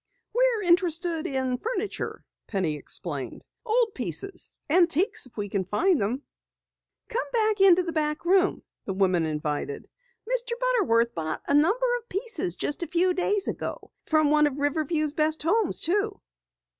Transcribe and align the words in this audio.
"We're 0.33 0.63
interested 0.63 1.27
in 1.27 1.59
furniture," 1.59 2.25
Penny 2.47 2.75
explained. 2.75 3.43
"Old 3.63 3.93
pieces 3.93 4.55
antiques 4.67 5.27
if 5.27 5.37
we 5.37 5.47
can 5.47 5.63
find 5.63 6.01
them." 6.01 6.23
"Come 7.07 7.27
into 7.59 7.83
the 7.83 7.93
back 7.93 8.25
room," 8.25 8.63
the 8.85 8.93
woman 8.95 9.25
invited. 9.27 9.87
"Mr. 10.27 10.53
Butterworth 10.59 11.13
bought 11.13 11.43
a 11.47 11.53
number 11.53 11.85
of 11.99 12.09
pieces 12.09 12.55
just 12.57 12.81
a 12.81 12.87
few 12.87 13.13
days 13.13 13.47
ago. 13.47 13.91
From 14.07 14.31
one 14.31 14.47
of 14.47 14.57
Riverview's 14.57 15.13
best 15.13 15.43
homes 15.43 15.79
too." 15.79 16.19